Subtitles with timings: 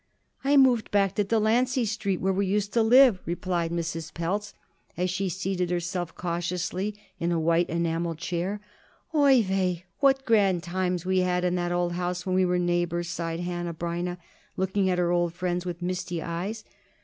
[0.43, 4.11] "I moved back to Delancey Street, where we used to live," replied Mrs.
[4.15, 4.55] Pelz
[4.97, 8.61] as she seated herself cautiously in a white enameled chair.
[9.13, 9.75] "Oi weh!
[9.99, 13.75] what grand times we had in that old house when we were neighbors!" sighed Hanneh
[13.77, 14.17] Breineh,
[14.57, 16.63] looking at her old friend with misty eyes.